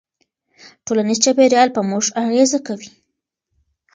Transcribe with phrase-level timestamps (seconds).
[0.85, 2.89] ټولنیز چاپېریال په موږ اغېزه کوي.